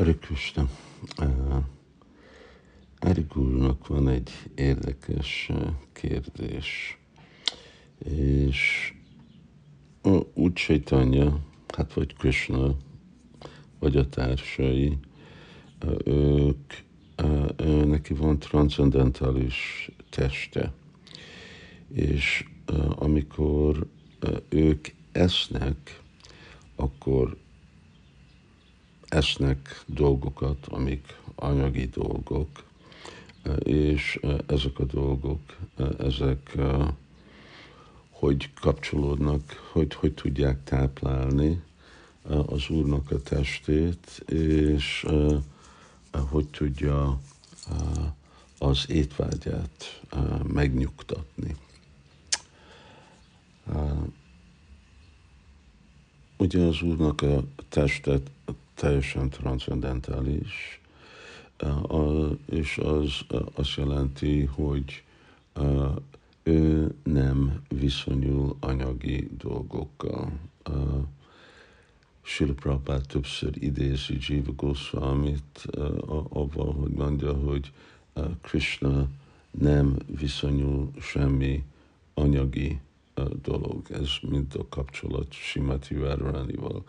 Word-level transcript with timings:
Hare 0.00 0.14
Krishna. 0.14 0.68
Uh, 1.18 1.62
Árik 2.98 3.36
úrnak 3.36 3.86
van 3.86 4.08
egy 4.08 4.30
érdekes 4.54 5.50
kérdés, 5.92 6.98
és 7.98 8.92
úgy 10.34 10.52
Chaitanya, 10.52 11.40
hát 11.74 11.92
vagy 11.92 12.14
Krishna, 12.16 12.76
vagy 13.78 13.96
a 13.96 14.08
társai, 14.08 14.98
ők, 16.04 16.72
neki 17.84 18.14
van 18.14 18.38
transzendentális 18.38 19.90
teste, 20.10 20.72
és 21.92 22.44
amikor 22.94 23.86
ők 24.48 24.88
esznek, 25.12 26.00
akkor 26.76 27.36
esznek 29.10 29.82
dolgokat, 29.86 30.66
amik 30.66 31.18
anyagi 31.34 31.86
dolgok, 31.86 32.64
és 33.58 34.20
ezek 34.46 34.78
a 34.78 34.84
dolgok, 34.84 35.40
ezek 35.98 36.56
hogy 38.10 38.50
kapcsolódnak, 38.54 39.68
hogy, 39.72 39.94
hogy 39.94 40.14
tudják 40.14 40.64
táplálni 40.64 41.62
az 42.46 42.68
Úrnak 42.68 43.10
a 43.10 43.22
testét, 43.22 44.22
és 44.28 45.06
hogy 46.28 46.46
tudja 46.46 47.20
az 48.58 48.90
étvágyát 48.90 50.02
megnyugtatni. 50.46 51.56
Ugye 56.36 56.62
az 56.62 56.82
Úrnak 56.82 57.22
a 57.22 57.44
testet 57.68 58.30
teljesen 58.80 59.28
transzendentális, 59.28 60.80
és 62.46 62.78
az 62.78 63.20
azt 63.54 63.76
jelenti, 63.76 64.44
hogy 64.44 65.02
ő 66.42 66.94
nem 67.02 67.62
viszonyul 67.68 68.56
anyagi 68.60 69.30
dolgokkal. 69.38 70.32
Sila 72.22 72.52
Prabhupád 72.52 73.06
többször 73.06 73.62
idézi 73.62 74.18
Jiva 74.20 74.52
Goswamit 74.52 75.66
avval, 76.28 76.72
hogy 76.72 76.90
mondja, 76.90 77.32
hogy 77.32 77.72
Krishna 78.42 79.08
nem 79.50 79.96
viszonyul 80.06 80.90
semmi 81.00 81.64
anyagi 82.14 82.80
dolog. 83.42 83.90
Ez 83.90 84.08
mint 84.28 84.54
a 84.54 84.68
kapcsolat 84.68 85.32
Simati 85.32 85.94
Várvánival, 85.94 86.84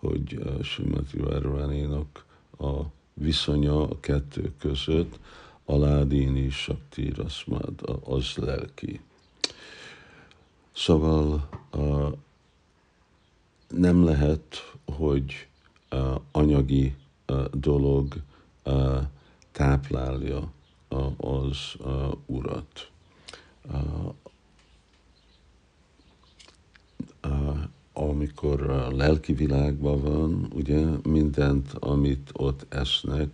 hogy 0.00 0.42
Simati 0.62 1.18
Várváninak 1.18 2.24
a 2.58 2.80
viszonya 3.14 3.88
a 3.88 4.00
kettő 4.00 4.52
között, 4.58 5.18
aládini 5.64 6.50
sakti 6.50 7.10
raszmad, 7.10 8.00
az 8.04 8.34
lelki. 8.34 9.00
Szóval 10.72 11.48
nem 13.68 14.04
lehet, 14.04 14.74
hogy 14.84 15.48
anyagi 16.30 16.96
dolog 17.52 18.14
táplálja 19.52 20.52
az 21.16 21.76
urat. 22.26 22.90
Uh, 23.72 24.14
uh, 27.24 27.58
amikor 28.00 28.70
a 28.70 28.96
lelki 28.96 29.32
világban 29.32 30.00
van, 30.00 30.48
ugye 30.54 30.84
mindent, 31.02 31.72
amit 31.72 32.30
ott 32.32 32.66
esznek, 32.68 33.28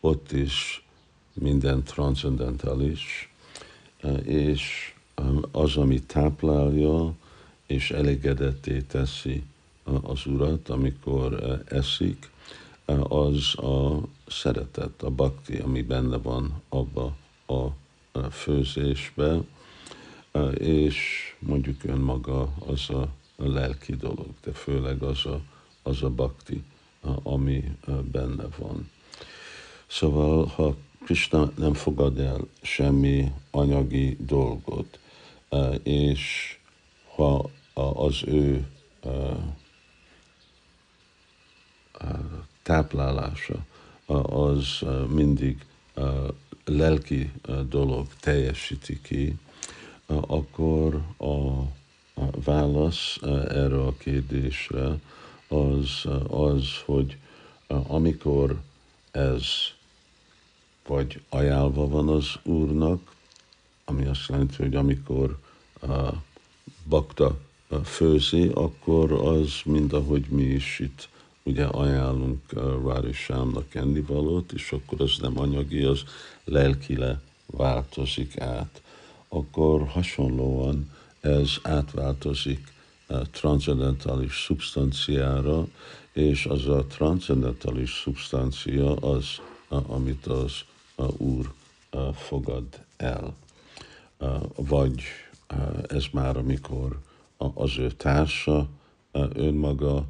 ott 0.00 0.32
is 0.32 0.86
minden 1.32 1.82
transzendentális, 1.82 3.32
és 4.24 4.94
az, 5.50 5.76
ami 5.76 6.00
táplálja 6.00 7.14
és 7.66 7.90
elégedetté 7.90 8.80
teszi 8.80 9.42
az 10.02 10.26
urat, 10.26 10.68
amikor 10.68 11.62
eszik, 11.68 12.30
az 13.08 13.58
a 13.58 14.00
szeretet, 14.26 15.02
a 15.02 15.10
bakti, 15.10 15.56
ami 15.56 15.82
benne 15.82 16.16
van 16.16 16.62
abba 16.68 17.16
a 17.46 17.70
főzésbe, 18.30 19.40
és 20.54 20.96
mondjuk 21.38 21.84
önmaga 21.84 22.52
az 22.66 22.90
a 22.90 23.08
a 23.36 23.46
lelki 23.46 23.96
dolog, 23.96 24.28
de 24.44 24.52
főleg 24.52 25.02
az 25.02 25.26
a, 25.26 25.40
az 25.82 26.02
a 26.02 26.10
bakti, 26.10 26.62
ami 27.22 27.76
benne 28.12 28.46
van. 28.58 28.90
Szóval, 29.86 30.46
ha 30.46 30.76
Krishna 31.04 31.50
nem 31.56 31.74
fogad 31.74 32.18
el 32.18 32.40
semmi 32.62 33.32
anyagi 33.50 34.16
dolgot, 34.20 34.98
és 35.82 36.56
ha 37.14 37.50
az 37.74 38.22
ő 38.26 38.66
táplálása 42.62 43.64
az 44.22 44.82
mindig 45.08 45.64
lelki 46.64 47.32
dolog 47.68 48.06
teljesíti 48.20 49.00
ki, 49.00 49.34
akkor 50.06 51.02
a 51.18 51.62
válasz 52.44 53.18
eh, 53.22 53.44
erre 53.44 53.82
a 53.82 53.96
kérdésre 53.96 54.98
az, 55.48 55.88
eh, 56.04 56.32
az, 56.40 56.64
hogy 56.84 57.16
eh, 57.66 57.90
amikor 57.90 58.60
ez 59.10 59.44
vagy 60.86 61.20
ajánlva 61.28 61.88
van 61.88 62.08
az 62.08 62.26
Úrnak, 62.42 63.14
ami 63.84 64.04
azt 64.04 64.28
jelenti, 64.28 64.56
hogy 64.56 64.74
amikor 64.74 65.38
a 65.80 66.12
bakta 66.88 67.38
főzi, 67.84 68.50
akkor 68.54 69.12
az 69.12 69.52
mind 69.64 69.92
ahogy 69.92 70.26
mi 70.28 70.42
is 70.42 70.78
itt 70.78 71.08
ugye 71.42 71.64
ajánlunk 71.64 72.40
Rári 72.86 73.12
Sámnak 73.12 73.74
ennivalót, 73.74 74.52
és 74.52 74.72
akkor 74.72 75.00
az 75.00 75.16
nem 75.20 75.38
anyagi, 75.38 75.82
az 75.82 76.04
lelkile 76.44 77.20
változik 77.46 78.40
át. 78.40 78.82
Akkor 79.28 79.86
hasonlóan 79.88 80.90
ez 81.26 81.50
átváltozik 81.62 82.72
a 83.06 83.30
transzendentális 83.30 84.44
szubstanciára, 84.44 85.66
és 86.12 86.46
az 86.46 86.66
a 86.66 86.84
transzendentális 86.84 88.00
szubstancia 88.02 88.94
az, 88.94 89.40
amit 89.68 90.26
az 90.26 90.52
a 90.94 91.04
Úr 91.16 91.52
fogad 92.14 92.64
el. 92.96 93.34
Vagy 94.56 95.02
ez 95.88 96.04
már, 96.12 96.36
amikor 96.36 97.00
az 97.36 97.78
ő 97.78 97.90
társa 97.90 98.68
önmaga 99.32 100.06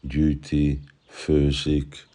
gyűjti, 0.00 0.80
főzik, 1.06 2.06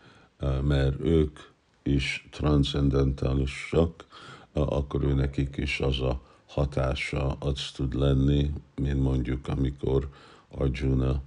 mert 0.61 0.99
ők 0.99 1.39
is 1.83 2.27
transzendentálisak, 2.31 4.05
akkor 4.53 5.03
ő 5.03 5.13
nekik 5.13 5.57
is 5.57 5.79
az 5.79 5.99
a 5.99 6.21
hatása 6.49 7.35
az 7.39 7.71
tud 7.75 7.93
lenni, 7.93 8.51
mint 8.75 9.01
mondjuk 9.01 9.47
amikor 9.47 10.09
Arjuna 10.57 11.21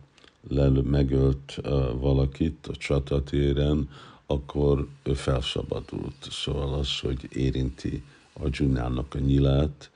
lel, 0.49 0.71
megölt 0.71 1.61
valakit 1.95 2.67
a 2.67 2.77
csatatéren, 2.77 3.89
akkor 4.27 4.89
ő 5.03 5.15
felszabadult. 5.15 6.29
Szóval 6.31 6.75
az, 6.75 6.99
hogy 6.99 7.29
érinti 7.33 8.03
Arjunának 8.33 9.15
a 9.15 9.19
nyilát, 9.19 9.91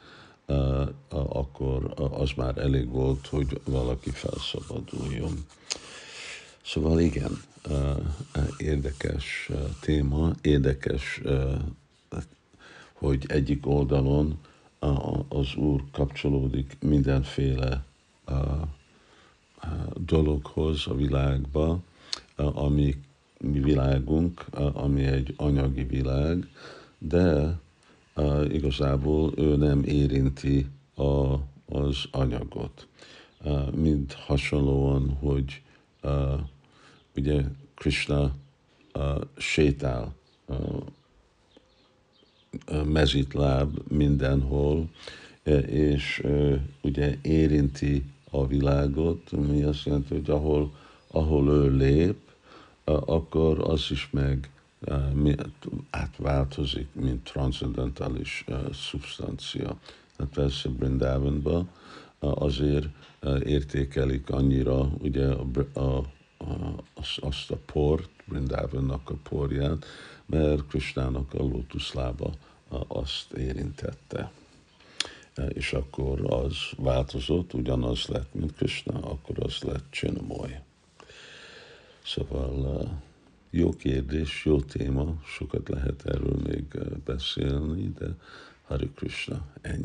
akkor 1.08 1.94
az 1.96 2.30
már 2.36 2.58
elég 2.58 2.88
volt, 2.88 3.26
hogy 3.26 3.60
valaki 3.64 4.10
felszabaduljon. 4.10 5.44
Szóval 6.64 7.00
igen, 7.00 7.40
érdekes 8.56 9.50
téma, 9.80 10.30
érdekes, 10.40 11.22
hogy 12.92 13.24
egyik 13.28 13.66
oldalon 13.66 14.38
az 15.28 15.54
Úr 15.54 15.82
kapcsolódik 15.92 16.76
mindenféle 16.80 17.84
dologhoz 19.94 20.86
a 20.86 20.94
világba, 20.94 21.78
ami 22.36 22.94
mi 23.38 23.60
világunk, 23.60 24.46
ami 24.72 25.04
egy 25.04 25.34
anyagi 25.36 25.84
világ, 25.84 26.48
de 26.98 27.58
igazából 28.48 29.32
ő 29.36 29.56
nem 29.56 29.82
érinti 29.84 30.66
a, 30.94 31.34
az 31.68 32.04
anyagot. 32.10 32.86
Mind 33.74 34.12
hasonlóan, 34.12 35.16
hogy 35.20 35.62
ugye 37.16 37.42
Krishna 37.74 38.34
sétál 39.36 40.14
mezitláb 42.84 43.78
mindenhol, 43.88 44.88
és 45.66 46.22
ugye 46.80 47.16
érinti 47.22 48.04
a 48.30 48.46
világot, 48.46 49.30
mi 49.30 49.62
azt 49.62 49.84
jelenti, 49.84 50.14
hogy 50.14 50.30
ahol, 50.30 50.72
ahol 51.06 51.48
ő 51.48 51.76
lép, 51.76 52.16
akkor 52.84 53.70
az 53.70 53.86
is 53.90 54.08
meg 54.12 54.50
átváltozik, 55.90 56.88
mint 56.92 57.24
transzendentális 57.24 58.44
szubstancia. 58.72 59.76
Hát 60.18 60.28
persze 60.34 60.68
Brindavanban 60.68 61.68
azért 62.18 62.86
értékelik 63.44 64.30
annyira 64.30 64.90
ugye 64.98 65.26
a, 65.26 65.46
a, 65.72 65.80
a, 65.80 66.04
azt 67.16 67.50
a 67.50 67.56
port, 67.72 68.08
Brindavannak 68.24 69.10
a 69.10 69.14
porját, 69.28 69.84
mert 70.26 70.66
Kristának 70.66 71.34
a 71.34 71.42
lótuszlába 71.42 72.32
azt 72.68 73.32
érintette. 73.32 74.30
És 75.48 75.72
akkor 75.72 76.32
az 76.32 76.56
változott, 76.76 77.54
ugyanaz 77.54 78.06
lett, 78.06 78.34
mint 78.34 78.54
Krishna, 78.54 79.00
akkor 79.00 79.36
az 79.38 79.58
lett 79.62 79.84
Csinamoly. 79.90 80.60
Szóval 82.04 82.90
jó 83.50 83.70
kérdés, 83.70 84.44
jó 84.44 84.60
téma, 84.60 85.14
sokat 85.24 85.68
lehet 85.68 86.02
erről 86.04 86.40
még 86.46 86.64
beszélni, 87.04 87.92
de 87.98 88.06
Hari 88.66 88.90
Krishna, 88.94 89.46
ennyi 89.60 89.84